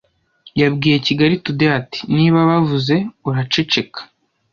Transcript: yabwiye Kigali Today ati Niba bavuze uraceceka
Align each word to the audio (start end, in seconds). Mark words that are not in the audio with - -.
yabwiye 0.61 0.97
Kigali 1.05 1.35
Today 1.45 1.71
ati 1.79 1.99
Niba 2.15 2.39
bavuze 2.49 2.95
uraceceka 3.29 3.99